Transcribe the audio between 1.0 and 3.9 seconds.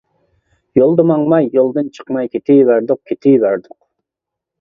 ماڭماي، يولدىن چىقماي كېتىۋەردۇق، كېتىۋەردۇق.